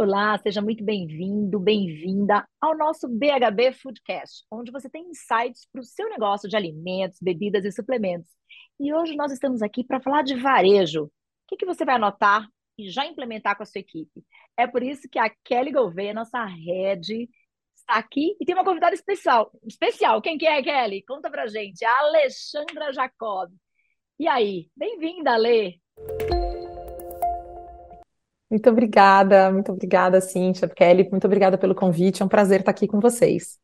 [0.00, 5.84] Olá, seja muito bem-vindo, bem-vinda ao nosso BHB Foodcast, onde você tem insights para o
[5.84, 8.30] seu negócio de alimentos, bebidas e suplementos.
[8.78, 11.06] E hoje nós estamos aqui para falar de varejo.
[11.06, 11.10] O
[11.48, 12.46] que, que você vai anotar
[12.78, 14.24] e já implementar com a sua equipe?
[14.56, 17.28] É por isso que a Kelly Gouveia, nossa head,
[17.74, 19.50] está aqui e tem uma convidada especial.
[19.66, 21.02] Especial, quem que é, Kelly?
[21.02, 21.84] Conta pra gente.
[21.84, 23.50] A Alexandra Jacob.
[24.16, 24.70] E aí?
[24.76, 25.82] Bem-vinda, Ale!
[28.50, 32.86] Muito obrigada, muito obrigada, Cíntia, Kelly, muito obrigada pelo convite, é um prazer estar aqui
[32.86, 33.58] com vocês.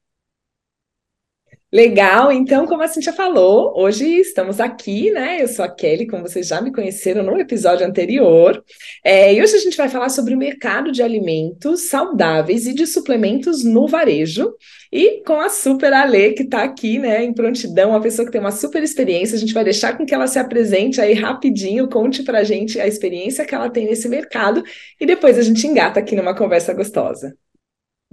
[1.74, 5.42] Legal, então, como a Cintia falou, hoje estamos aqui, né?
[5.42, 8.62] Eu sou a Kelly, como vocês já me conheceram no episódio anterior,
[9.02, 12.86] é, e hoje a gente vai falar sobre o mercado de alimentos saudáveis e de
[12.86, 14.54] suplementos no varejo,
[14.92, 18.40] e com a super Ale, que está aqui, né, em prontidão, uma pessoa que tem
[18.40, 22.22] uma super experiência, a gente vai deixar com que ela se apresente aí rapidinho, conte
[22.22, 24.62] para a gente a experiência que ela tem nesse mercado,
[25.00, 27.36] e depois a gente engata aqui numa conversa gostosa.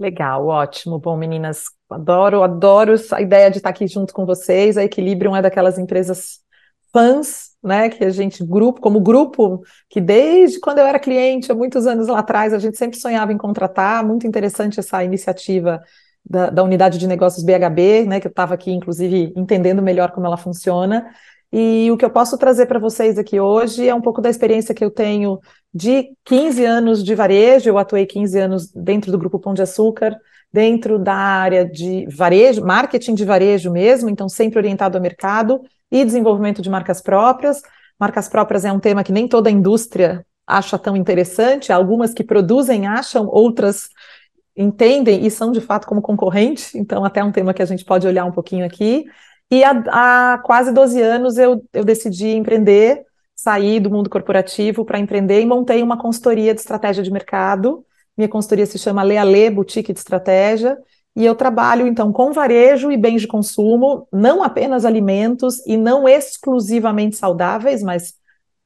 [0.02, 0.98] Legal, ótimo.
[0.98, 4.76] Bom, meninas, adoro, adoro a ideia de estar aqui junto com vocês.
[4.76, 6.40] A Equilibrium é daquelas empresas
[6.92, 11.54] fãs, né, que a gente, grupo, como grupo, que desde quando eu era cliente, há
[11.54, 14.04] muitos anos lá atrás, a gente sempre sonhava em contratar.
[14.04, 15.80] Muito interessante essa iniciativa
[16.28, 20.26] da, da unidade de negócios BHB, né, que eu estava aqui, inclusive, entendendo melhor como
[20.26, 21.06] ela funciona.
[21.52, 24.74] E o que eu posso trazer para vocês aqui hoje é um pouco da experiência
[24.74, 25.38] que eu tenho
[25.72, 27.68] de 15 anos de varejo.
[27.68, 30.16] Eu atuei 15 anos dentro do Grupo Pão de Açúcar,
[30.50, 36.02] dentro da área de varejo, marketing de varejo mesmo, então sempre orientado ao mercado e
[36.04, 37.60] desenvolvimento de marcas próprias.
[38.00, 42.24] Marcas próprias é um tema que nem toda a indústria acha tão interessante, algumas que
[42.24, 43.90] produzem acham, outras
[44.56, 48.06] entendem e são de fato como concorrente, então até um tema que a gente pode
[48.06, 49.04] olhar um pouquinho aqui.
[49.52, 49.82] E há,
[50.32, 53.04] há quase 12 anos eu, eu decidi empreender,
[53.36, 57.84] sair do mundo corporativo para empreender e montei uma consultoria de estratégia de mercado.
[58.16, 60.78] Minha consultoria se chama Leale Boutique de Estratégia.
[61.14, 66.08] E eu trabalho, então, com varejo e bens de consumo, não apenas alimentos e não
[66.08, 68.14] exclusivamente saudáveis, mas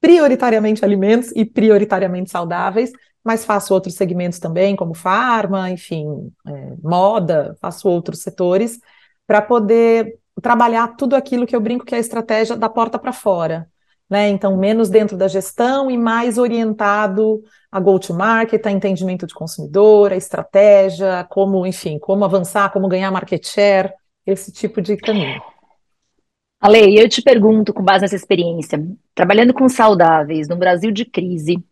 [0.01, 2.93] prioritariamente alimentos e prioritariamente saudáveis,
[3.25, 8.79] mas faço outros segmentos também, como farma, enfim, é, moda, faço outros setores,
[9.27, 13.13] para poder trabalhar tudo aquilo que eu brinco que é a estratégia da porta para
[13.13, 13.69] fora.
[14.09, 14.29] Né?
[14.29, 20.17] Então, menos dentro da gestão e mais orientado a go-to-market, a entendimento de consumidor, a
[20.17, 23.93] estratégia, como, enfim, como avançar, como ganhar market share,
[24.25, 25.41] esse tipo de caminho.
[26.61, 28.83] Ale, eu te pergunto, com base nessa experiência,
[29.15, 31.63] trabalhando com saudáveis, no Brasil de crise,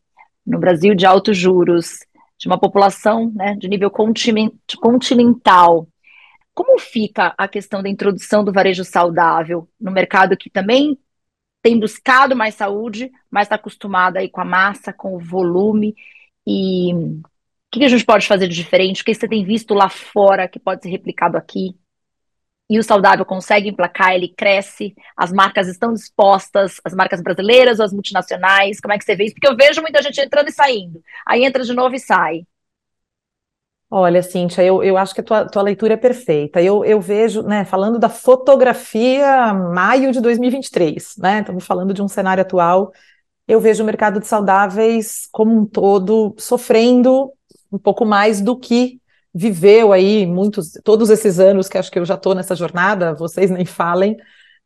[0.46, 2.00] no Brasil de altos juros,
[2.38, 5.88] de uma população né, de nível continental,
[6.54, 10.98] como fica a questão da introdução do varejo saudável no mercado que também
[11.62, 15.94] tem buscado mais saúde, mas está acostumado aí com a massa, com o volume
[16.46, 17.22] e o
[17.72, 19.02] que a gente pode fazer de diferente?
[19.02, 21.74] O que você tem visto lá fora que pode ser replicado aqui?
[22.68, 27.84] E o saudável consegue emplacar, ele cresce, as marcas estão dispostas, as marcas brasileiras ou
[27.84, 29.34] as multinacionais, como é que você vê isso?
[29.34, 32.46] Porque eu vejo muita gente entrando e saindo, aí entra de novo e sai.
[33.96, 36.60] Olha, Cíntia, eu, eu acho que a tua, tua leitura é perfeita.
[36.60, 41.38] Eu, eu vejo, né, falando da fotografia maio de 2023, né?
[41.38, 42.90] Estamos falando de um cenário atual.
[43.46, 47.30] Eu vejo o mercado de saudáveis como um todo sofrendo
[47.70, 49.00] um pouco mais do que
[49.32, 53.48] viveu aí muitos, todos esses anos que acho que eu já estou nessa jornada, vocês
[53.48, 54.16] nem falem,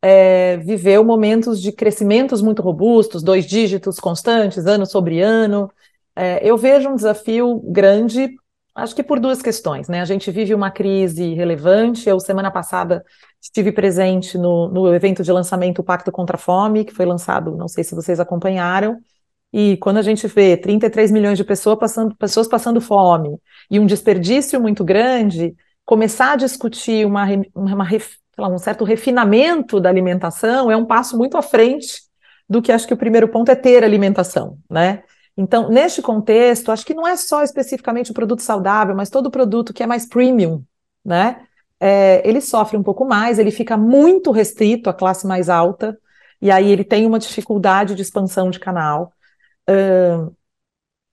[0.01, 5.69] é, viveu momentos de crescimentos muito robustos, dois dígitos constantes, ano sobre ano.
[6.15, 8.35] É, eu vejo um desafio grande
[8.81, 10.01] Acho que por duas questões, né?
[10.01, 12.07] A gente vive uma crise relevante.
[12.09, 13.03] Eu, semana passada,
[13.41, 17.67] estive presente no, no evento de lançamento Pacto contra a Fome, que foi lançado, não
[17.67, 18.99] sei se vocês acompanharam.
[19.51, 23.35] E quando a gente vê 33 milhões de pessoas passando, pessoas passando fome
[23.69, 27.25] e um desperdício muito grande, começar a discutir uma,
[27.55, 27.87] uma,
[28.37, 32.03] lá, um certo refinamento da alimentação é um passo muito à frente
[32.47, 35.03] do que acho que o primeiro ponto é ter alimentação, né?
[35.41, 39.73] Então, neste contexto, acho que não é só especificamente o produto saudável, mas todo produto
[39.73, 40.61] que é mais premium,
[41.03, 41.45] né?
[41.79, 45.97] É, ele sofre um pouco mais, ele fica muito restrito à classe mais alta,
[46.41, 49.13] e aí ele tem uma dificuldade de expansão de canal.
[49.69, 50.35] Uh,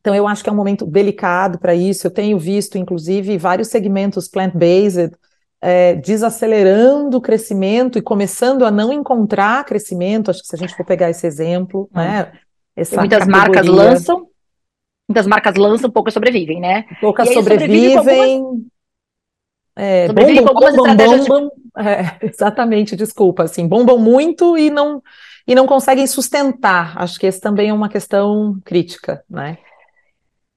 [0.00, 2.08] então, eu acho que é um momento delicado para isso.
[2.08, 5.12] Eu tenho visto, inclusive, vários segmentos plant-based
[5.60, 10.32] é, desacelerando o crescimento e começando a não encontrar crescimento.
[10.32, 11.98] Acho que se a gente for pegar esse exemplo, hum.
[11.98, 12.32] né?
[12.76, 13.44] Essa muitas categoria.
[13.44, 14.28] marcas lançam,
[15.08, 16.84] muitas marcas lançam, poucas sobrevivem, né?
[17.00, 17.96] Poucas sobrevivem.
[17.96, 18.66] Algumas...
[19.78, 25.02] É, bombam, bombam, bombam, é, exatamente, desculpa, assim, bombam muito e não
[25.46, 26.98] e não conseguem sustentar.
[26.98, 29.58] Acho que esse também é uma questão crítica, né?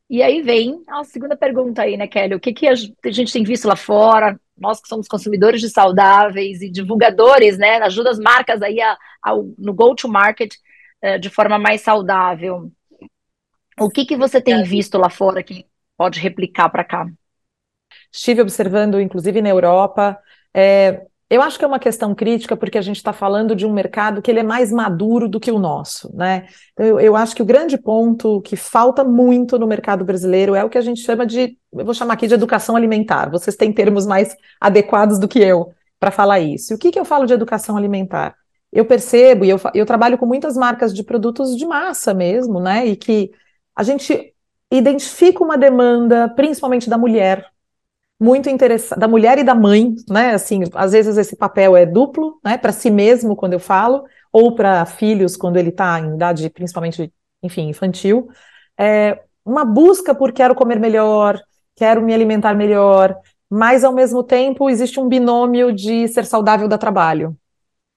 [0.10, 2.34] E aí vem a segunda pergunta aí, né, Kelly?
[2.34, 4.40] O que, que a gente tem visto lá fora?
[4.58, 7.78] Nós que somos consumidores de saudáveis e divulgadores, né?
[7.78, 10.56] Ajuda as marcas aí a, a, no go-to-market
[11.22, 12.72] de forma mais saudável.
[13.80, 15.66] O que, que você tem visto lá fora que
[15.98, 17.08] pode replicar para cá?
[18.12, 20.20] Estive observando, inclusive na Europa,
[20.54, 23.72] é, eu acho que é uma questão crítica porque a gente está falando de um
[23.72, 26.48] mercado que ele é mais maduro do que o nosso, né?
[26.74, 30.64] Então, eu, eu, acho que o grande ponto que falta muito no mercado brasileiro é
[30.64, 33.30] o que a gente chama de, eu vou chamar aqui de educação alimentar.
[33.30, 36.74] Vocês têm termos mais adequados do que eu para falar isso.
[36.74, 38.36] E o que, que eu falo de educação alimentar?
[38.72, 42.86] Eu percebo, e eu, eu trabalho com muitas marcas de produtos de massa mesmo, né?
[42.86, 43.32] E que
[43.76, 44.34] a gente
[44.72, 47.46] identifica uma demanda, principalmente da mulher,
[48.20, 50.32] muito interessante, da mulher e da mãe, né?
[50.34, 52.58] Assim, às vezes esse papel é duplo, né?
[52.58, 57.12] Para si mesmo, quando eu falo, ou para filhos, quando ele está em idade, principalmente,
[57.42, 58.30] enfim, infantil.
[58.78, 61.42] É uma busca por quero comer melhor,
[61.76, 63.16] quero me alimentar melhor,
[63.50, 67.36] mas ao mesmo tempo existe um binômio de ser saudável da trabalho.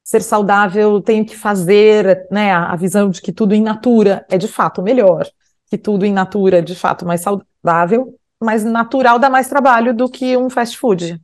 [0.04, 2.52] Ser saudável tenho que fazer, né?
[2.52, 5.26] A visão de que tudo em natura é de fato melhor,
[5.68, 10.08] que tudo em natura é de fato mais saudável, mais natural dá mais trabalho do
[10.08, 11.20] que um fast food.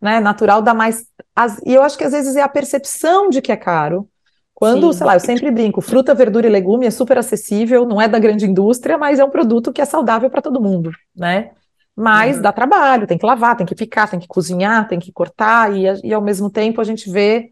[0.00, 0.20] Né?
[0.20, 1.06] Natural dá mais.
[1.34, 4.08] As, e eu acho que às vezes é a percepção de que é caro.
[4.54, 4.98] Quando, Sim.
[4.98, 8.18] sei lá, eu sempre brinco, fruta, verdura e legume é super acessível, não é da
[8.18, 11.50] grande indústria, mas é um produto que é saudável para todo mundo, né?
[11.94, 12.42] Mas uhum.
[12.42, 15.84] dá trabalho, tem que lavar, tem que picar, tem que cozinhar, tem que cortar, e,
[16.02, 17.50] e ao mesmo tempo a gente vê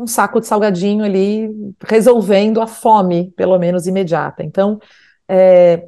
[0.00, 1.50] um saco de salgadinho ali
[1.86, 4.42] resolvendo a fome, pelo menos imediata.
[4.42, 4.80] Então,
[5.28, 5.86] é,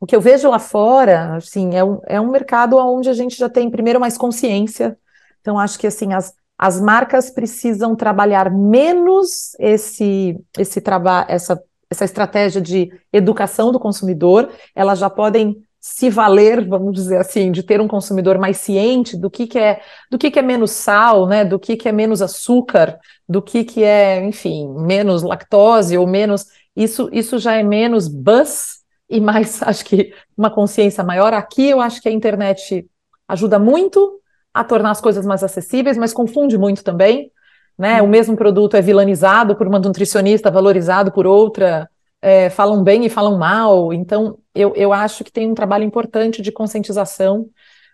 [0.00, 3.36] o que eu vejo lá fora, assim, é um, é um mercado onde a gente
[3.36, 4.96] já tem, primeiro, mais consciência.
[5.42, 12.04] Então, acho que, assim, as, as marcas precisam trabalhar menos esse, esse trabalho, essa, essa
[12.06, 17.80] estratégia de educação do consumidor, elas já podem se valer, vamos dizer assim, de ter
[17.80, 19.80] um consumidor mais ciente do que, que é
[20.10, 23.64] do que, que é menos sal, né, do que, que é menos açúcar, do que,
[23.64, 26.46] que é, enfim, menos lactose ou menos.
[26.76, 31.32] Isso, isso já é menos buzz e mais, acho que uma consciência maior.
[31.32, 32.86] Aqui eu acho que a internet
[33.26, 34.20] ajuda muito
[34.52, 37.32] a tornar as coisas mais acessíveis, mas confunde muito também.
[37.78, 38.02] Né?
[38.02, 41.88] O mesmo produto é vilanizado por uma nutricionista, valorizado por outra,
[42.22, 43.92] é, falam bem e falam mal.
[43.92, 47.48] Então, eu, eu acho que tem um trabalho importante de conscientização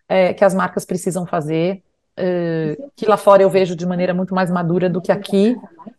[0.08, 1.82] é, que as marcas precisam fazer,
[2.16, 5.54] é, que lá fora eu vejo de maneira muito mais madura do que aqui,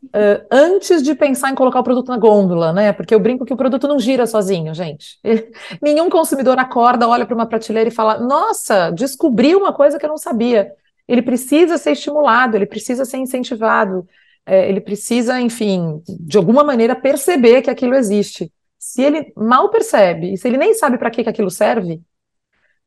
[0.08, 2.92] uh, antes de pensar em colocar o produto na gôndola, né?
[2.92, 5.20] Porque eu brinco que o produto não gira sozinho, gente.
[5.82, 10.10] Nenhum consumidor acorda, olha para uma prateleira e fala: Nossa, descobri uma coisa que eu
[10.10, 10.72] não sabia.
[11.08, 14.08] Ele precisa ser estimulado, ele precisa ser incentivado,
[14.48, 18.52] é, ele precisa, enfim, de alguma maneira perceber que aquilo existe.
[18.80, 22.02] Se ele mal percebe, e se ele nem sabe para que, que aquilo serve,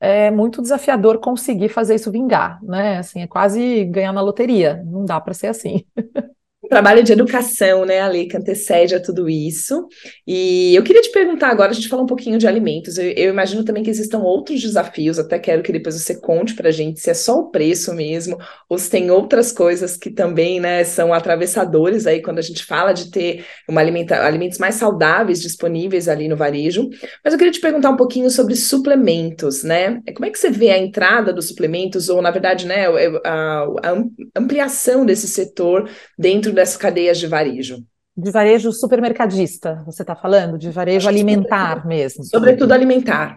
[0.01, 2.99] é muito desafiador conseguir fazer isso vingar, né?
[2.99, 4.83] Assim, é quase ganhar na loteria.
[4.87, 5.85] Não dá para ser assim.
[6.71, 9.89] trabalho de educação, né, Ale, que antecede a tudo isso.
[10.27, 13.31] E eu queria te perguntar agora, a gente falou um pouquinho de alimentos, eu, eu,
[13.31, 17.11] imagino também que existam outros desafios, até quero que depois você conte pra gente se
[17.11, 18.39] é só o preço mesmo,
[18.69, 22.93] ou se tem outras coisas que também, né, são atravessadores aí quando a gente fala
[22.93, 26.89] de ter uma alimenta alimentos mais saudáveis disponíveis ali no varejo.
[27.25, 30.01] Mas eu queria te perguntar um pouquinho sobre suplementos, né?
[30.15, 32.87] Como é que você vê a entrada dos suplementos, ou na verdade, né,
[33.25, 34.05] a, a
[34.37, 37.85] ampliação desse setor dentro dessas cadeias de varejo?
[38.17, 40.59] De varejo supermercadista, você está falando?
[40.59, 42.25] De varejo alimentar mesmo.
[42.25, 43.37] Sobretudo alimentar.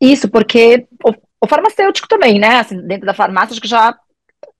[0.00, 1.12] Isso, porque o,
[1.44, 2.60] o, farmacêutico também, né?
[2.60, 3.96] Assim, dentro da farmácia, acho que já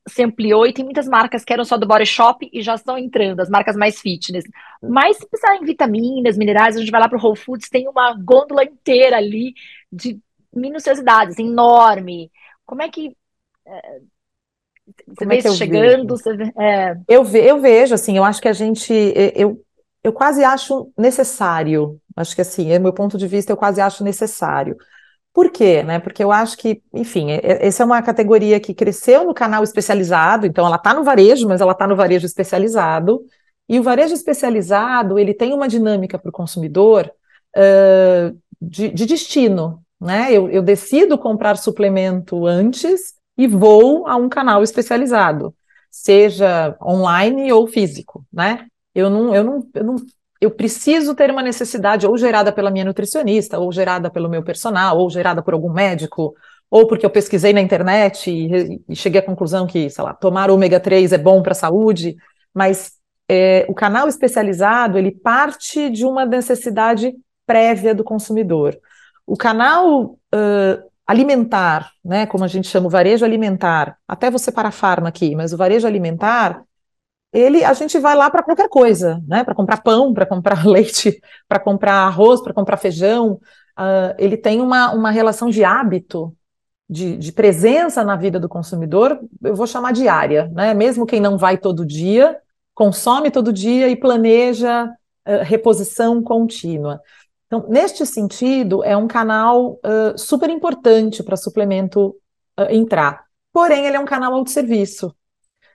[0.07, 2.99] se ampliou e tem muitas marcas que eram só do Body Shop e já estão
[2.99, 4.45] entrando, as marcas mais fitness.
[4.83, 7.89] Mas se precisar em vitaminas, minerais, a gente vai lá para o Whole Foods, tem
[7.89, 9.55] uma gôndola inteira ali
[9.91, 10.21] de
[10.55, 12.31] minuciosidades, enorme.
[12.67, 13.17] Como é que
[13.67, 14.01] é,
[15.07, 16.17] você vê é isso chegando?
[16.17, 16.97] Vê, é...
[17.09, 18.93] eu, ve, eu vejo, assim, eu acho que a gente.
[19.35, 19.61] Eu,
[20.03, 21.99] eu quase acho necessário.
[22.17, 24.77] Acho que, assim, é meu ponto de vista, eu quase acho necessário.
[25.33, 25.83] Por quê?
[25.83, 25.99] Né?
[25.99, 30.67] Porque eu acho que, enfim, essa é uma categoria que cresceu no canal especializado, então
[30.67, 33.25] ela está no varejo, mas ela está no varejo especializado.
[33.69, 37.11] E o varejo especializado, ele tem uma dinâmica para o consumidor
[37.57, 39.83] uh, de, de, destino.
[39.99, 40.29] Né?
[40.31, 45.55] Eu, eu decido comprar suplemento antes e vou a um canal especializado,
[45.91, 48.67] seja online ou físico, né?
[48.95, 49.97] Eu não, eu não, eu não,
[50.41, 54.99] eu preciso ter uma necessidade ou gerada pela minha nutricionista, ou gerada pelo meu personal,
[54.99, 56.35] ou gerada por algum médico,
[56.71, 60.51] ou porque eu pesquisei na internet e, e cheguei à conclusão que, sei lá, tomar
[60.51, 62.17] ômega 3 é bom para a saúde,
[62.53, 62.93] mas
[63.29, 67.15] é, o canal especializado ele parte de uma necessidade
[67.47, 68.79] prévia do consumidor.
[69.27, 74.69] o canal uh, alimentar, né, como a gente chama o varejo alimentar, até você para
[74.69, 76.63] a farma aqui, mas o varejo alimentar,
[77.33, 81.21] ele a gente vai lá para qualquer coisa, né, para comprar pão, para comprar leite,
[81.47, 83.35] para comprar arroz, para comprar feijão,
[83.79, 86.35] uh, ele tem uma, uma relação de hábito,
[86.89, 91.39] de, de, presença na vida do consumidor, eu vou chamar diária, né, mesmo quem não
[91.39, 92.39] vai todo dia,
[92.75, 97.01] consome todo dia e planeja uh, reposição contínua.
[97.53, 102.17] Então, neste sentido, é um canal uh, super importante para suplemento
[102.59, 103.27] uh, entrar.
[103.53, 105.15] Porém, ele é um canal autosserviço,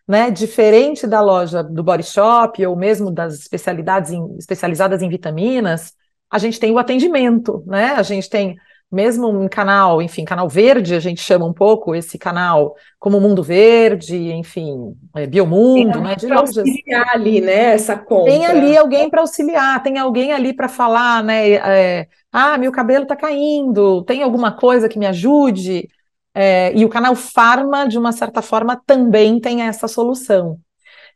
[0.08, 0.32] né?
[0.32, 5.94] Diferente da loja do Body Shop ou mesmo das especialidades em, especializadas em vitaminas,
[6.32, 7.92] a gente tem o atendimento, né?
[7.92, 8.58] A gente tem
[8.92, 13.44] mesmo um canal, enfim, canal verde, a gente chama um pouco esse canal como Mundo
[13.44, 16.16] Verde, enfim, é, Biomundo, né?
[16.16, 16.58] De lojas.
[16.58, 17.74] auxiliar ali, né?
[17.74, 18.32] Essa compra.
[18.32, 21.54] Tem ali alguém para auxiliar, tem alguém ali para falar, né?
[21.54, 25.90] É, ah, meu cabelo está caindo, tem alguma coisa que me ajude?
[26.34, 30.60] É, e o canal Farma, de uma certa forma, também tem essa solução.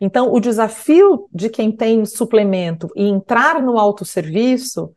[0.01, 4.92] Então, o desafio de quem tem suplemento e entrar no autosserviço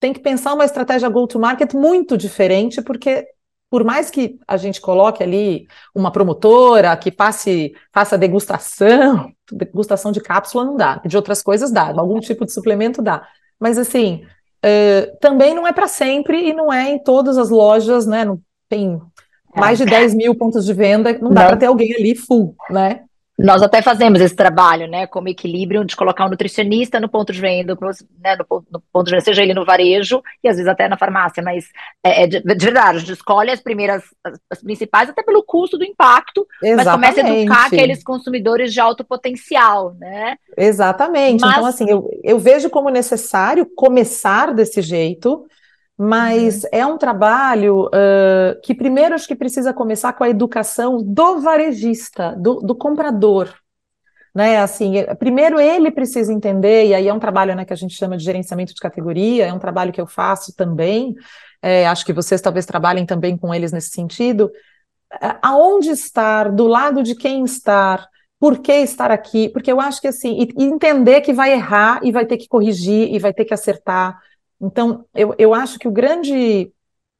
[0.00, 3.26] tem que pensar uma estratégia go-to-market muito diferente, porque
[3.70, 10.20] por mais que a gente coloque ali uma promotora que passe, faça degustação, degustação de
[10.20, 13.24] cápsula não dá, de outras coisas dá, algum tipo de suplemento dá.
[13.60, 14.24] Mas assim,
[14.64, 18.24] uh, também não é para sempre e não é em todas as lojas, né?
[18.24, 19.00] Não tem
[19.54, 23.02] mais de 10 mil pontos de venda, não dá para ter alguém ali full, né?
[23.42, 27.40] Nós até fazemos esse trabalho, né, como equilíbrio de colocar um nutricionista no ponto de
[27.40, 27.76] venda,
[28.22, 30.98] né, no, no, ponto de venda, seja ele no varejo e às vezes até na
[30.98, 31.66] farmácia, mas
[32.04, 35.42] é, é de, de, verdade, a gente escolhe as primeiras, as, as, principais, até pelo
[35.42, 36.84] custo do impacto, Exatamente.
[36.84, 40.36] mas começa a educar aqueles consumidores de alto potencial, né?
[40.56, 41.40] Exatamente.
[41.40, 41.52] Mas...
[41.52, 45.46] Então, assim, eu, eu vejo como necessário começar desse jeito,
[46.02, 46.70] mas uhum.
[46.72, 52.34] é um trabalho uh, que primeiro acho que precisa começar com a educação do varejista,
[52.38, 53.52] do, do comprador.
[54.34, 57.76] Né, assim, é, primeiro ele precisa entender, e aí é um trabalho né, que a
[57.76, 61.16] gente chama de gerenciamento de categoria, é um trabalho que eu faço também,
[61.60, 64.50] é, acho que vocês talvez trabalhem também com eles nesse sentido,
[65.42, 68.06] aonde estar, do lado de quem estar,
[68.38, 72.00] por que estar aqui, porque eu acho que assim, e, e entender que vai errar
[72.04, 74.16] e vai ter que corrigir e vai ter que acertar,
[74.60, 76.70] então, eu, eu acho que o grande,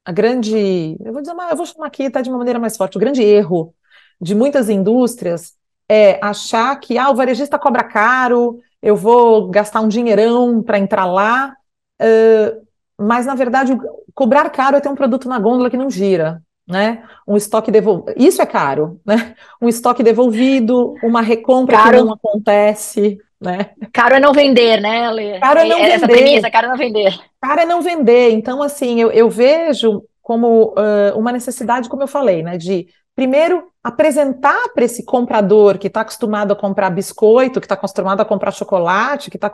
[0.05, 2.97] a grande, eu vou dizer, eu vou chamar aqui tá, de uma maneira mais forte,
[2.97, 3.73] o grande erro
[4.19, 5.53] de muitas indústrias
[5.89, 11.05] é achar que ah, o varejista cobra caro, eu vou gastar um dinheirão para entrar
[11.05, 11.53] lá,
[12.01, 12.67] uh,
[12.97, 13.77] mas na verdade
[14.13, 17.03] cobrar caro é ter um produto na gôndola que não gira, né?
[17.27, 19.35] Um estoque devolvido, isso é caro, né?
[19.61, 21.97] Um estoque devolvido, uma recompra caro.
[21.97, 23.71] que não acontece, né?
[23.91, 25.39] Caro é não vender, né, Ale?
[25.39, 25.93] Caro é não é, vender.
[25.93, 27.19] Essa premissa, caro é não vender.
[27.41, 28.31] Caro é não vender.
[28.31, 33.63] Então, assim, eu, eu vejo como uh, uma necessidade, como eu falei, né, de primeiro
[33.83, 38.51] apresentar para esse comprador que está acostumado a comprar biscoito, que está acostumado a comprar
[38.51, 39.51] chocolate, que está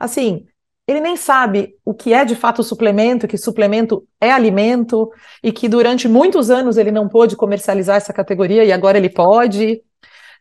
[0.00, 0.46] assim,
[0.88, 5.10] ele nem sabe o que é de fato suplemento, que suplemento é alimento
[5.42, 9.82] e que durante muitos anos ele não pôde comercializar essa categoria e agora ele pode.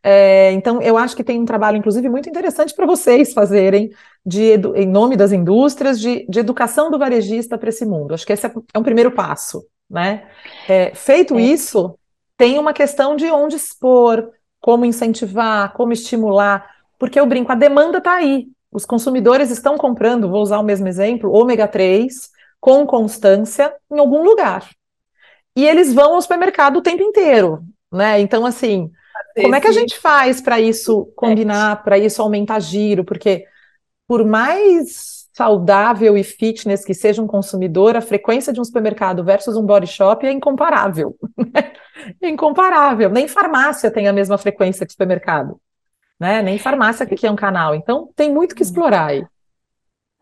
[0.08, 3.90] É, então, eu acho que tem um trabalho, inclusive, muito interessante para vocês fazerem,
[4.24, 8.14] de, em nome das indústrias, de, de educação do varejista para esse mundo.
[8.14, 9.66] Acho que esse é, é um primeiro passo.
[9.90, 10.28] Né?
[10.70, 11.42] É, feito é.
[11.42, 11.98] isso,
[12.38, 14.30] tem uma questão de onde expor,
[14.62, 16.70] como incentivar, como estimular,
[17.00, 18.46] porque eu brinco, a demanda está aí.
[18.72, 24.24] Os consumidores estão comprando, vou usar o mesmo exemplo, ômega 3, com constância, em algum
[24.24, 24.70] lugar.
[25.56, 27.64] E eles vão ao supermercado o tempo inteiro.
[27.92, 28.20] Né?
[28.20, 28.92] Então, assim,
[29.42, 33.04] como é que a gente faz para isso combinar, para isso aumentar giro?
[33.04, 33.46] Porque
[34.08, 39.58] por mais saudável e fitness que seja um consumidor, a frequência de um supermercado versus
[39.58, 41.16] um body shop é incomparável.
[42.22, 43.10] é incomparável.
[43.10, 45.60] Nem farmácia tem a mesma frequência que supermercado.
[46.18, 46.42] Né?
[46.42, 47.76] Nem farmácia que é um canal.
[47.76, 49.26] Então tem muito que explorar aí.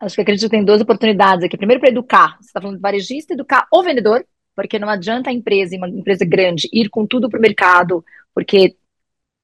[0.00, 1.56] Acho que acredito que tem duas oportunidades aqui.
[1.56, 2.36] Primeiro, para educar.
[2.40, 6.24] Você está falando de varejista, educar o vendedor, porque não adianta a empresa, uma empresa
[6.24, 8.04] grande, ir com tudo para o mercado,
[8.34, 8.76] porque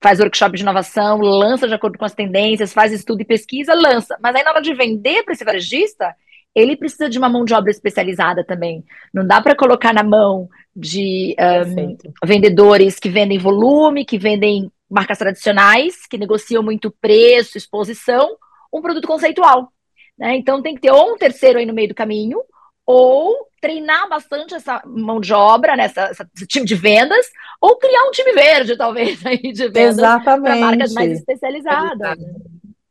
[0.03, 4.17] faz workshop de inovação, lança de acordo com as tendências, faz estudo e pesquisa, lança.
[4.23, 6.15] Mas aí na hora de vender para esse varejista,
[6.55, 8.85] ele precisa de uma mão de obra especializada também.
[9.13, 15.19] Não dá para colocar na mão de um, vendedores que vendem volume, que vendem marcas
[15.19, 18.37] tradicionais, que negociam muito preço, exposição,
[18.73, 19.73] um produto conceitual.
[20.19, 20.37] Né?
[20.37, 22.41] Então tem que ter ou um terceiro aí no meio do caminho,
[22.91, 27.25] ou treinar bastante essa mão de obra, né, essa, esse time de vendas,
[27.61, 32.19] ou criar um time verde, talvez, aí, de vendas para marcas mais especializadas.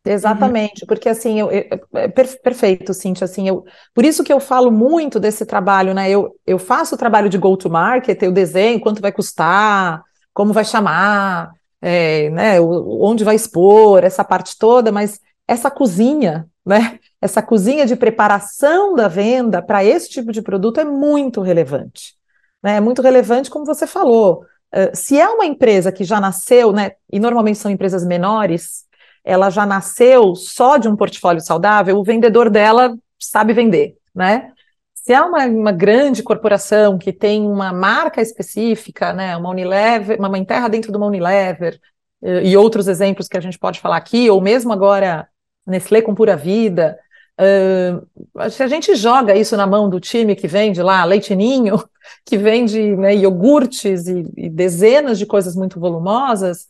[0.06, 0.88] Exatamente, uhum.
[0.88, 1.66] porque assim, eu, eu,
[1.96, 6.34] é perfeito, Cintia, assim, eu, por isso que eu falo muito desse trabalho, né, eu,
[6.48, 10.02] eu faço o trabalho de go-to-market, eu desenho quanto vai custar,
[10.34, 11.52] como vai chamar,
[11.82, 17.96] é, né, onde vai expor, essa parte toda, mas essa cozinha, né, essa cozinha de
[17.96, 22.16] preparação da venda para esse tipo de produto é muito relevante,
[22.64, 26.72] né, é muito relevante, como você falou, uh, se é uma empresa que já nasceu,
[26.72, 28.86] né, e normalmente são empresas menores,
[29.24, 34.52] ela já nasceu só de um portfólio saudável, o vendedor dela sabe vender, né?
[34.94, 40.30] Se é uma, uma grande corporação que tem uma marca específica, né, uma Unilever, uma
[40.30, 41.80] mãe terra dentro de uma Unilever,
[42.22, 45.28] eh, e outros exemplos que a gente pode falar aqui, ou mesmo agora
[45.66, 46.98] Nestlé com Pura Vida,
[47.40, 51.84] uh, se a gente joga isso na mão do time que vende lá leitinho,
[52.26, 56.68] que vende né, iogurtes e, e dezenas de coisas muito volumosas,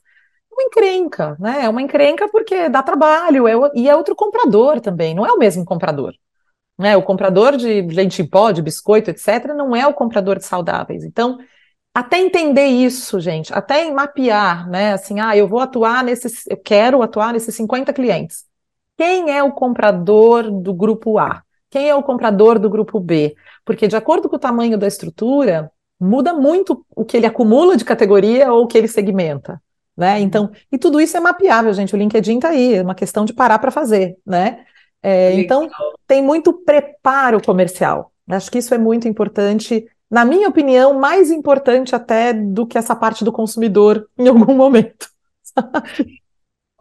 [0.52, 1.66] uma encrenca, né?
[1.66, 5.38] É uma encrenca porque dá trabalho, é, e é outro comprador também, não é o
[5.38, 6.14] mesmo comprador.
[6.78, 6.96] Né?
[6.98, 11.04] O comprador de leite em pó, de biscoito, etc., não é o comprador de saudáveis.
[11.04, 11.38] Então,
[11.94, 14.94] até entender isso, gente, até mapear, né?
[14.94, 18.49] Assim, ah, eu vou atuar nesses, eu quero atuar nesses 50 clientes.
[19.00, 21.42] Quem é o comprador do grupo A?
[21.70, 23.34] Quem é o comprador do grupo B?
[23.64, 27.86] Porque, de acordo com o tamanho da estrutura, muda muito o que ele acumula de
[27.86, 29.62] categoria ou o que ele segmenta
[30.00, 30.16] né?
[30.16, 30.20] Uhum.
[30.22, 31.94] Então, e tudo isso é mapeável, gente.
[31.94, 34.64] O LinkedIn está aí, é uma questão de parar para fazer, né?
[35.04, 35.70] É, então,
[36.08, 38.12] tem muito preparo comercial.
[38.30, 42.96] Acho que isso é muito importante, na minha opinião, mais importante até do que essa
[42.96, 45.10] parte do consumidor em algum momento.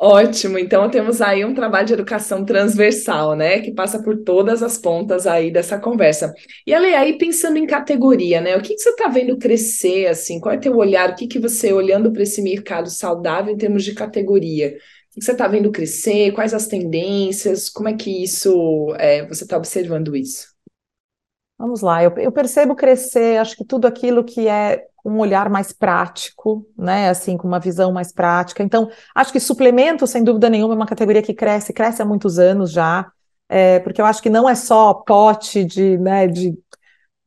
[0.00, 4.78] Ótimo, então temos aí um trabalho de educação transversal, né, que passa por todas as
[4.78, 6.32] pontas aí dessa conversa.
[6.64, 10.38] E Ale, aí pensando em categoria, né, o que, que você está vendo crescer, assim,
[10.38, 13.82] qual é teu olhar, o que, que você, olhando para esse mercado saudável em termos
[13.82, 18.22] de categoria, o que, que você está vendo crescer, quais as tendências, como é que
[18.22, 20.46] isso, é, você está observando isso?
[21.58, 25.72] Vamos lá, eu, eu percebo crescer, acho que tudo aquilo que é um olhar mais
[25.72, 27.08] prático, né?
[27.08, 28.62] Assim, com uma visão mais prática.
[28.62, 32.38] Então, acho que suplemento, sem dúvida nenhuma, é uma categoria que cresce, cresce há muitos
[32.38, 33.10] anos já,
[33.48, 36.54] é, porque eu acho que não é só pote de, né, de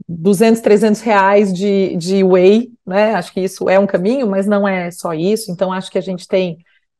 [0.07, 3.15] 200, 300 reais de, de whey, né?
[3.15, 5.51] Acho que isso é um caminho, mas não é só isso.
[5.51, 6.57] Então, acho que a gente tem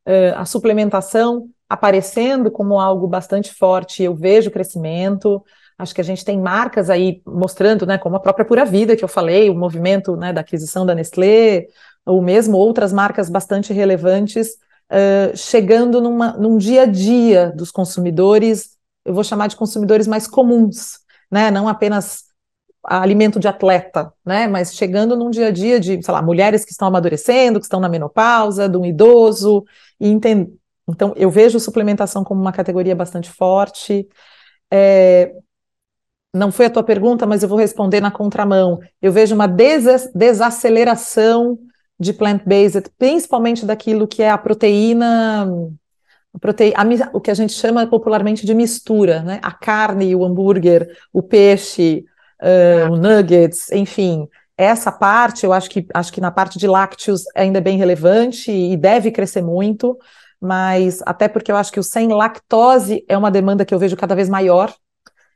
[0.08, 5.44] uh, a suplementação aparecendo como algo bastante forte, eu vejo crescimento.
[5.82, 9.04] Acho que a gente tem marcas aí mostrando, né, como a própria Pura Vida, que
[9.04, 11.66] eu falei, o movimento né, da aquisição da Nestlé,
[12.06, 14.50] ou mesmo outras marcas bastante relevantes,
[14.92, 20.28] uh, chegando numa, num dia a dia dos consumidores, eu vou chamar de consumidores mais
[20.28, 21.00] comuns,
[21.32, 22.26] né, não apenas
[22.84, 26.72] alimento de atleta, né, mas chegando num dia a dia de, sei lá, mulheres que
[26.72, 29.64] estão amadurecendo, que estão na menopausa, de um idoso,
[30.00, 30.48] e entend...
[30.88, 34.08] então eu vejo suplementação como uma categoria bastante forte,
[34.72, 35.34] é,
[36.34, 38.80] não foi a tua pergunta, mas eu vou responder na contramão.
[39.02, 41.60] Eu vejo uma desaceleração
[42.00, 45.48] de plant-based, principalmente daquilo que é a proteína, a
[46.82, 49.40] a, o que a gente chama popularmente de mistura, né?
[49.44, 52.06] A carne, o hambúrguer, o peixe,
[52.42, 54.28] uh, o nuggets, enfim.
[54.58, 58.52] Essa parte, eu acho que acho que na parte de lácteos ainda é bem relevante
[58.52, 59.98] e deve crescer muito,
[60.40, 63.98] mas até porque eu acho que o sem lactose é uma demanda que eu vejo
[63.98, 64.74] cada vez maior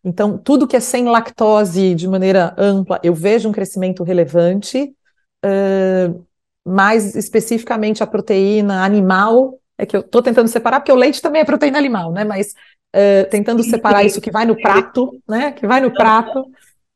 [0.05, 4.95] então, tudo que é sem lactose de maneira ampla, eu vejo um crescimento relevante,
[5.43, 6.25] uh,
[6.63, 11.41] mais especificamente a proteína animal, é que eu estou tentando separar, porque o leite também
[11.41, 12.23] é proteína animal, né?
[12.23, 12.53] Mas
[12.95, 15.53] uh, tentando separar isso que vai no prato, né?
[15.53, 16.45] Que vai no prato,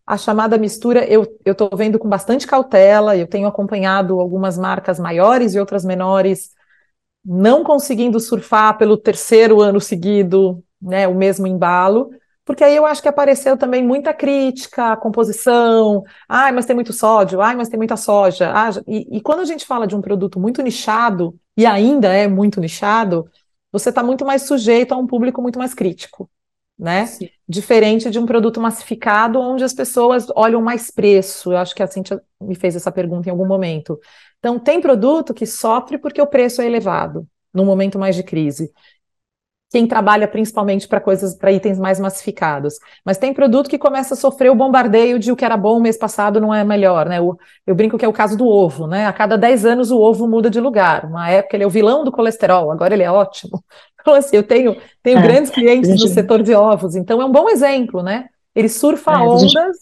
[0.05, 5.55] a chamada mistura, eu estou vendo com bastante cautela, eu tenho acompanhado algumas marcas maiores
[5.55, 6.51] e outras menores,
[7.25, 11.07] não conseguindo surfar pelo terceiro ano seguido, né?
[11.07, 12.11] O mesmo embalo
[12.49, 16.91] porque aí eu acho que apareceu também muita crítica à composição, ai, mas tem muito
[16.91, 18.51] sódio, ai, mas tem muita soja.
[18.51, 22.27] Ah, e, e quando a gente fala de um produto muito nichado, e ainda é
[22.27, 23.29] muito nichado,
[23.71, 26.27] você está muito mais sujeito a um público muito mais crítico,
[26.75, 27.05] né?
[27.05, 27.29] Sim.
[27.47, 31.51] Diferente de um produto massificado, onde as pessoas olham mais preço.
[31.51, 33.99] Eu acho que a Cintia me fez essa pergunta em algum momento.
[34.39, 38.73] Então, tem produto que sofre porque o preço é elevado, num momento mais de crise
[39.69, 42.79] quem trabalha principalmente para coisas, para itens mais massificados.
[43.05, 45.95] Mas tem produto que começa a sofrer o bombardeio de o que era bom mês
[45.95, 47.21] passado não é melhor, né?
[47.21, 49.05] O, eu brinco que é o caso do ovo, né?
[49.05, 51.05] A cada 10 anos o ovo muda de lugar.
[51.05, 53.63] Uma época ele é o vilão do colesterol, agora ele é ótimo.
[54.01, 56.03] Então, assim, eu tenho, tenho é, grandes clientes gente...
[56.03, 58.29] no setor de ovos, então é um bom exemplo, né?
[58.55, 59.75] Ele surfa é, ondas, gente...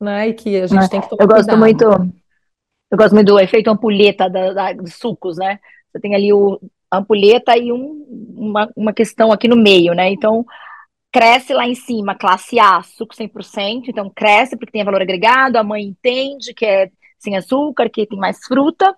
[0.00, 0.28] né?
[0.28, 1.58] E que a gente é, tem que tomar Eu gosto cuidado.
[1.60, 5.60] muito, eu gosto muito do efeito ampulheta da, da, dos sucos, né?
[5.92, 6.60] Você tem ali o
[6.92, 8.04] ampulheta e um,
[8.36, 10.10] uma, uma questão aqui no meio, né?
[10.10, 10.44] Então,
[11.12, 15.64] cresce lá em cima, classe A, suco 100%, então cresce porque tem valor agregado, a
[15.64, 18.96] mãe entende que é sem açúcar, que tem mais fruta.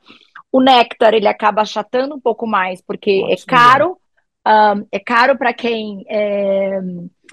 [0.50, 3.34] O néctar, ele acaba achatando um pouco mais, porque é Ótimo.
[3.34, 3.98] é caro,
[4.46, 6.78] um, é caro para quem é,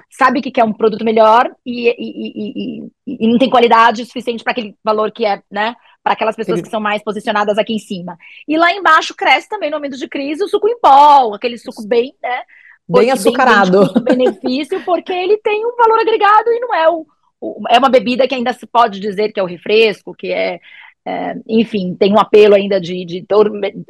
[0.10, 4.52] sabe que quer um produto melhor e, e, e, e não tem qualidade suficiente para
[4.52, 5.76] aquele valor que é, né?
[6.10, 8.17] Para aquelas pessoas que são mais posicionadas aqui em cima.
[8.48, 11.88] E lá embaixo cresce também no momento de crise o suco em pó, aquele suco
[11.88, 12.41] bem, né?
[12.88, 13.93] Bem açucarado.
[14.02, 17.06] Bem, benefício, porque ele tem um valor agregado e não é o,
[17.39, 20.60] o, é uma bebida que ainda se pode dizer que é o refresco, que é,
[21.06, 23.26] é enfim, tem um apelo ainda de, de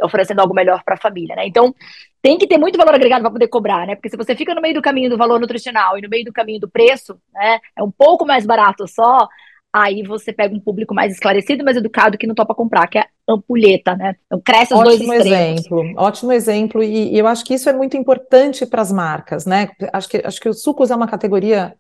[0.04, 1.48] oferecendo algo melhor para a família, né?
[1.48, 1.74] Então,
[2.22, 3.96] tem que ter muito valor agregado para poder cobrar, né?
[3.96, 6.34] Porque se você fica no meio do caminho do valor nutricional e no meio do
[6.34, 7.62] caminho do preço, né?
[7.78, 9.26] É um pouco mais barato só,
[9.72, 13.06] aí você pega um público mais esclarecido, mais educado, que não topa comprar, que é
[13.28, 14.16] ampulheta, né?
[14.26, 15.60] Então cresce os ótimo dois extremos.
[15.60, 19.46] Exemplo, ótimo exemplo, e, e eu acho que isso é muito importante para as marcas,
[19.46, 19.70] né?
[19.94, 21.76] Acho que, acho que o sucos é uma categoria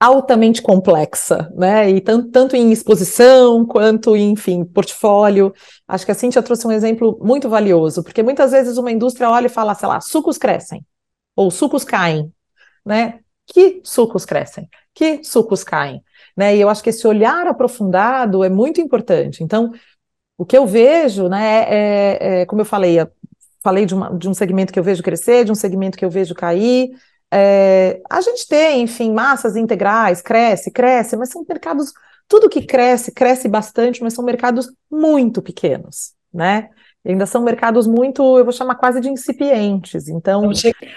[0.00, 1.90] altamente complexa, né?
[1.90, 5.52] E tanto, tanto em exposição quanto em, enfim, portfólio.
[5.86, 9.46] Acho que a Cintia trouxe um exemplo muito valioso, porque muitas vezes uma indústria olha
[9.46, 10.84] e fala, sei lá, sucos crescem,
[11.34, 12.32] ou sucos caem,
[12.86, 13.20] né?
[13.46, 14.68] Que sucos crescem?
[14.94, 16.02] Que sucos caem?
[16.38, 16.56] Né?
[16.56, 19.42] E eu acho que esse olhar aprofundado é muito importante.
[19.42, 19.72] Então,
[20.38, 22.96] o que eu vejo, né, é, é, é como eu falei,
[23.60, 26.10] falei de, uma, de um segmento que eu vejo crescer, de um segmento que eu
[26.10, 26.90] vejo cair,
[27.28, 31.92] é, a gente tem, enfim, massas integrais, cresce, cresce, mas são mercados,
[32.28, 36.70] tudo que cresce, cresce bastante, mas são mercados muito pequenos, né?
[37.06, 40.08] Ainda são mercados muito, eu vou chamar quase de incipientes.
[40.08, 40.50] Então,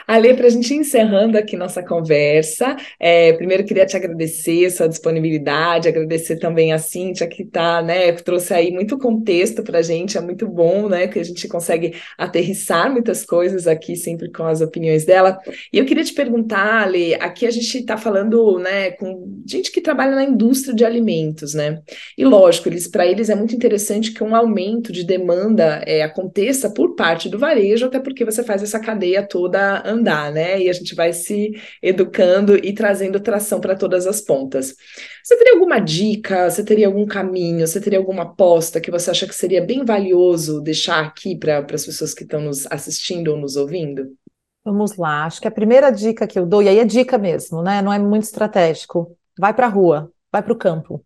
[0.08, 5.88] Ale, para a gente encerrando aqui nossa conversa, é, primeiro queria te agradecer sua disponibilidade,
[5.88, 10.22] agradecer também a Cíntia que tá, né, trouxe aí muito contexto para a gente, é
[10.22, 15.06] muito bom, né, que a gente consegue aterrissar muitas coisas aqui sempre com as opiniões
[15.06, 15.40] dela.
[15.72, 19.82] E eu queria te perguntar, Ale, aqui a gente está falando, né, com gente que
[19.82, 21.82] trabalha na indústria de alimentos, né?
[22.18, 26.70] E lógico, eles para eles é muito interessante que um aumento de demanda é, aconteça
[26.70, 30.62] por parte do varejo, até porque você faz essa cadeia toda andar, né?
[30.62, 31.52] E a gente vai se
[31.82, 34.74] educando e trazendo tração para todas as pontas.
[35.22, 36.50] Você teria alguma dica?
[36.50, 37.68] Você teria algum caminho?
[37.68, 41.86] Você teria alguma aposta que você acha que seria bem valioso deixar aqui para as
[41.86, 44.16] pessoas que estão nos assistindo ou nos ouvindo?
[44.64, 47.62] Vamos lá, acho que a primeira dica que eu dou, e aí é dica mesmo,
[47.62, 47.82] né?
[47.82, 49.18] Não é muito estratégico.
[49.38, 51.04] Vai para a rua, vai para o campo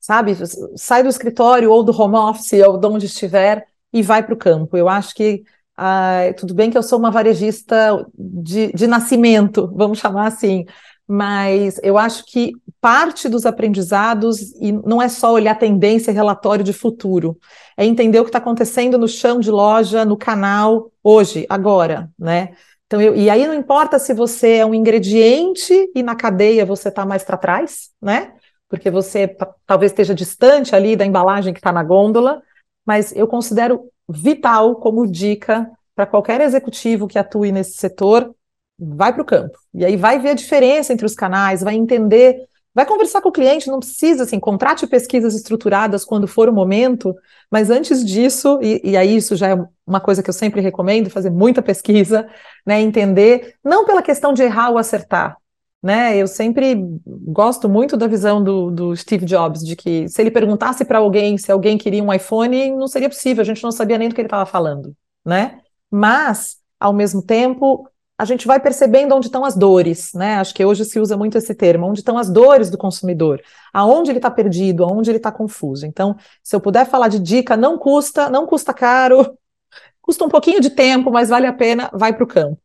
[0.00, 0.34] sabe?
[0.76, 4.38] Sai do escritório ou do home office ou de onde estiver e vai para o
[4.38, 4.76] campo.
[4.76, 5.42] Eu acho que
[5.76, 10.66] ah, tudo bem que eu sou uma varejista de, de nascimento, vamos chamar assim,
[11.08, 16.62] mas eu acho que parte dos aprendizados e não é só olhar tendência e relatório
[16.62, 17.36] de futuro,
[17.76, 22.50] é entender o que está acontecendo no chão de loja, no canal, hoje, agora, né?
[22.86, 26.90] Então, eu, e aí não importa se você é um ingrediente e na cadeia você
[26.90, 28.32] está mais para trás, né?
[28.68, 29.34] Porque você
[29.66, 32.42] talvez esteja distante ali da embalagem que está na gôndola,
[32.86, 38.34] mas eu considero vital como dica para qualquer executivo que atue nesse setor,
[38.78, 39.58] vai para o campo.
[39.74, 42.36] E aí vai ver a diferença entre os canais, vai entender,
[42.74, 47.14] vai conversar com o cliente, não precisa, assim, contrate pesquisas estruturadas quando for o momento,
[47.50, 51.10] mas antes disso, e, e aí isso já é uma coisa que eu sempre recomendo,
[51.10, 52.26] fazer muita pesquisa,
[52.64, 55.36] né, entender, não pela questão de errar ou acertar,
[55.82, 56.16] né?
[56.16, 60.84] Eu sempre gosto muito da visão do, do Steve Jobs, de que se ele perguntasse
[60.84, 64.08] para alguém se alguém queria um iPhone, não seria possível, a gente não sabia nem
[64.08, 65.60] do que ele estava falando, né?
[65.90, 67.88] Mas, ao mesmo tempo,
[68.20, 70.34] a gente vai percebendo onde estão as dores, né?
[70.34, 73.40] Acho que hoje se usa muito esse termo, onde estão as dores do consumidor,
[73.72, 75.86] aonde ele está perdido, aonde ele está confuso.
[75.86, 79.38] Então, se eu puder falar de dica, não custa, não custa caro,
[80.02, 82.60] custa um pouquinho de tempo, mas vale a pena, vai para o campo.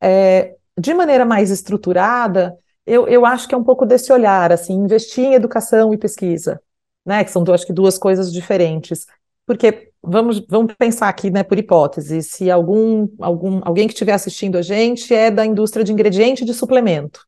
[0.00, 4.74] É, de maneira mais estruturada, eu, eu acho que é um pouco desse olhar, assim,
[4.74, 6.60] investir em educação e pesquisa,
[7.04, 7.24] né?
[7.24, 9.06] Que são, acho que, duas coisas diferentes.
[9.44, 14.56] Porque vamos, vamos pensar aqui, né, por hipótese, se algum, algum alguém que estiver assistindo
[14.56, 17.20] a gente é da indústria de ingrediente de suplemento,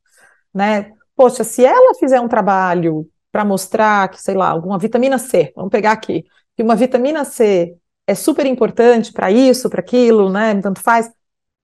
[0.55, 0.93] né?
[1.17, 5.71] Poxa, se ela fizer um trabalho para mostrar que, sei lá, alguma vitamina C, vamos
[5.71, 6.25] pegar aqui,
[6.57, 10.61] que uma vitamina C é super importante para isso, para aquilo, né?
[10.61, 11.11] Tanto faz,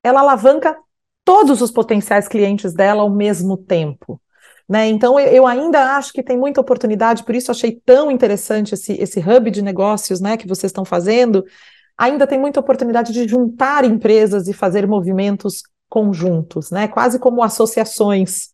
[0.03, 0.77] ela alavanca
[1.24, 4.20] todos os potenciais clientes dela ao mesmo tempo.
[4.68, 4.88] Né?
[4.88, 9.20] Então, eu, ainda acho que tem muita oportunidade, por isso achei tão interessante esse, esse
[9.20, 11.44] hub de negócios né, que vocês estão fazendo.
[11.96, 16.88] Ainda tem muita oportunidade de juntar empresas e fazer movimentos conjuntos, né?
[16.88, 18.48] quase como associações,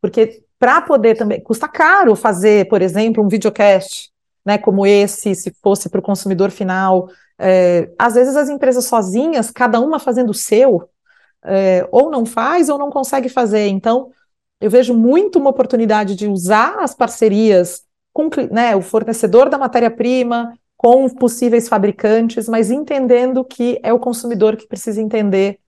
[0.00, 1.42] porque para poder também.
[1.42, 4.10] Custa caro fazer, por exemplo, um videocast
[4.44, 7.08] né, como esse, se fosse para o consumidor final.
[7.38, 10.88] É, às vezes as empresas sozinhas, cada uma fazendo o seu,
[11.44, 13.68] é, ou não faz ou não consegue fazer.
[13.68, 14.10] Então,
[14.60, 20.58] eu vejo muito uma oportunidade de usar as parcerias com né, o fornecedor da matéria-prima,
[20.76, 25.58] com possíveis fabricantes, mas entendendo que é o consumidor que precisa entender,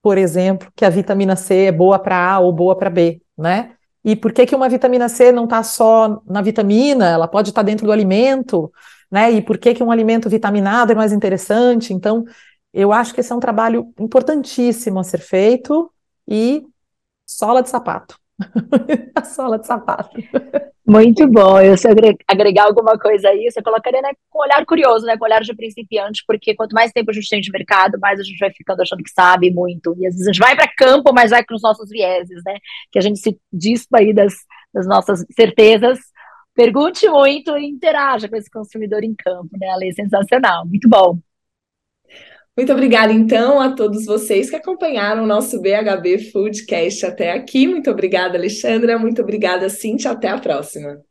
[0.00, 3.74] por exemplo, que a vitamina C é boa para A ou boa para B, né?
[4.04, 7.62] E por que, que uma vitamina C não está só na vitamina, ela pode estar
[7.62, 8.72] tá dentro do alimento,
[9.10, 9.30] né?
[9.30, 11.92] E por que, que um alimento vitaminado é mais interessante?
[11.92, 12.24] Então,
[12.72, 15.92] eu acho que esse é um trabalho importantíssimo a ser feito
[16.26, 16.64] e
[17.26, 18.18] sola de sapato.
[19.14, 20.10] a sola de sapato.
[20.86, 21.60] Muito bom.
[21.60, 21.86] Eu se
[22.26, 25.42] agregar alguma coisa aí, você colocaria né, com um olhar curioso, né, com um olhar
[25.42, 28.50] de principiante, porque quanto mais tempo a gente tem de mercado, mais a gente vai
[28.50, 29.94] ficando achando que sabe muito.
[29.98, 32.58] E às vezes a gente vai para campo, mas vai com os nossos vieses, né?
[32.90, 34.34] Que a gente se dispa aí das,
[34.72, 35.98] das nossas certezas.
[36.54, 39.68] Pergunte muito e interaja com esse consumidor em campo, né?
[39.70, 40.66] A lei é sensacional.
[40.66, 41.18] Muito bom.
[42.56, 47.66] Muito obrigada, então, a todos vocês que acompanharam o nosso BHB Foodcast até aqui.
[47.66, 48.98] Muito obrigada, Alexandra.
[48.98, 50.10] Muito obrigada, Cintia.
[50.10, 51.02] Até a próxima.